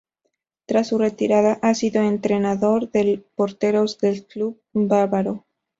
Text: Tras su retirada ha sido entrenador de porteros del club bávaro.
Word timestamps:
Tras 0.65 0.87
su 0.87 0.97
retirada 0.97 1.59
ha 1.61 1.75
sido 1.75 2.01
entrenador 2.01 2.89
de 2.89 3.23
porteros 3.35 3.99
del 3.99 4.25
club 4.25 4.59
bávaro. 4.73 5.45